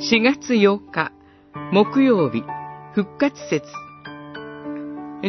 [0.00, 1.10] 4月8日
[1.72, 2.44] 木曜日
[2.94, 3.66] 復活節。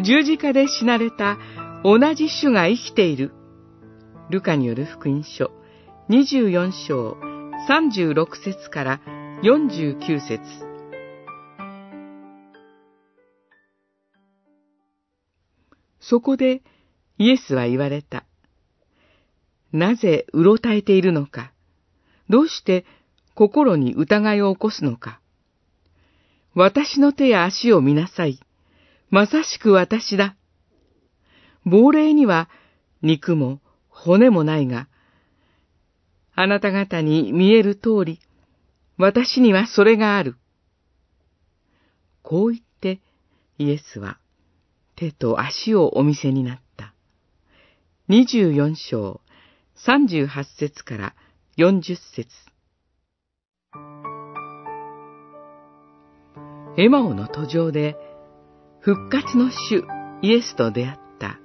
[0.04, 1.40] 十字架で死なれた
[1.84, 3.32] 同じ主が生きている。
[4.30, 5.50] ルカによる福音書
[6.10, 7.18] 24章
[7.68, 9.02] 36節から
[9.42, 10.40] 49節。
[16.00, 16.62] そこで
[17.18, 18.24] イエスは言われた。
[19.74, 21.54] なぜうろたえているのか。
[22.30, 22.86] どうして
[23.36, 25.20] 心に疑いを起こすのか。
[26.56, 28.40] 私の手や足を見なさい。
[29.10, 30.36] まさしく私だ。
[31.66, 32.50] 亡霊には
[33.02, 34.88] 肉も骨もないが、
[36.36, 38.20] あなた方に見える通り、
[38.98, 40.36] 私にはそれがある。
[42.22, 43.02] こう言って
[43.58, 44.20] イエスは
[44.96, 46.94] 手と足をお見せになった。
[48.10, 49.22] 24章
[49.86, 51.16] 38節から
[51.58, 52.28] 40節
[56.80, 57.98] エマオの途上で
[58.80, 59.84] 復活の主
[60.22, 61.38] イエスと出会った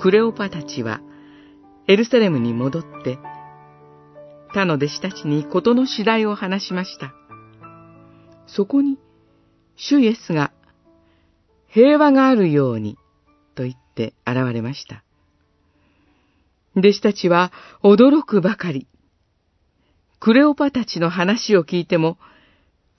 [0.00, 1.00] クレオパたちは
[1.88, 3.18] エルサレムに戻って
[4.54, 7.12] 他の弟子たちに事の次第を話しました。
[8.46, 8.96] そこに
[9.74, 10.52] 主イエスが
[11.66, 12.96] 平和があるように
[13.56, 15.02] と言って現れました。
[16.76, 17.50] 弟子たちは
[17.82, 18.86] 驚くばかり。
[20.20, 22.18] クレオパたちの話を聞いても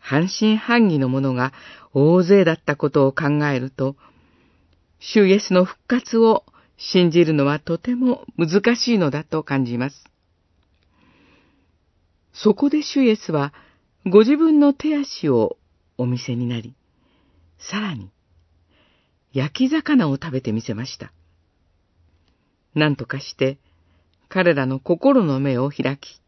[0.09, 1.52] 半信半疑の者が
[1.94, 3.97] 大勢だったことを考えると、
[4.99, 6.45] 主イエスの復活を
[6.77, 10.05] 信じるのはとても難しいのだと感じます。
[12.31, 13.53] そこで主イエスは
[14.05, 15.58] ご自分の手足を
[15.97, 16.73] お見せになり、
[17.59, 18.09] さらに
[19.33, 21.11] 焼き魚を食べてみせました。
[22.75, 23.58] 何とかして
[24.30, 26.21] 彼らの心の目を開き、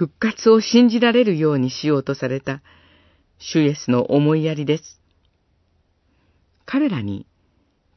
[0.00, 2.62] 復活を信じられるようにしようとされた
[3.40, 5.00] 主イエスの思いやりです。
[6.66, 7.26] 彼らに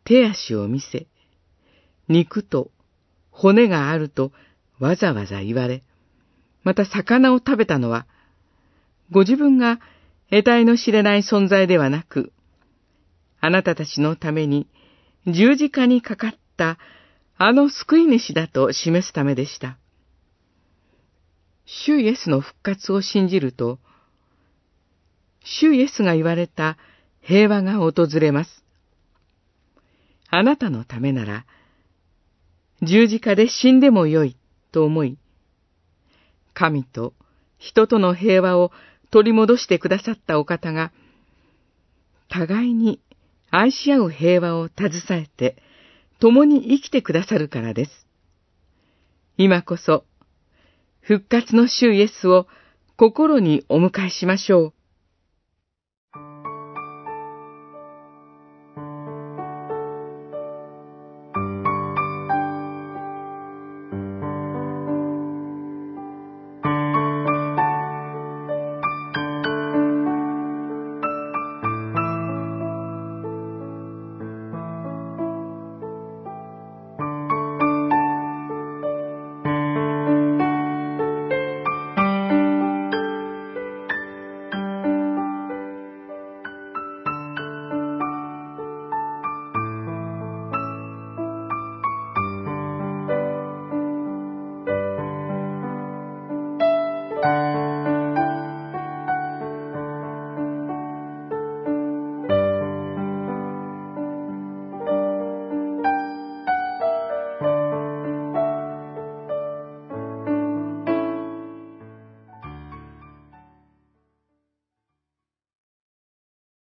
[0.06, 1.06] 手足を見せ、
[2.08, 2.72] 肉と
[3.30, 4.32] 骨があると
[4.80, 5.84] わざわざ言われ、
[6.64, 8.08] また魚を食べたのは、
[9.12, 9.80] ご自分が
[10.30, 12.32] 得体の知れない存在ではなく、
[13.42, 14.68] あなたたちのために
[15.28, 16.78] 十字架にかかった
[17.38, 19.78] あの救い主だと示すためでした。
[21.66, 23.80] 主イエスの復活を信じると、
[25.44, 26.78] 主イエスが言われた
[27.22, 28.64] 平和が訪れます。
[30.30, 31.46] あなたのためなら、
[32.82, 34.36] 十字架で死んでもよい
[34.72, 35.18] と思い、
[36.54, 37.14] 神と
[37.58, 38.72] 人との平和を
[39.12, 40.92] 取り戻してくださったお方が、
[42.30, 43.00] 互いに
[43.52, 45.58] 愛し合う平和を携えて、
[46.20, 48.08] 共に生きてくださるからです。
[49.38, 50.06] 今こそ
[51.02, 52.48] 復活の主イエスを
[52.98, 54.74] 心にお迎えしましょう。